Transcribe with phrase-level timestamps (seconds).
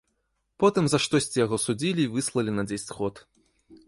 [0.61, 3.23] Потым за штосьці яго судзілі і выслалі на дзесяць год.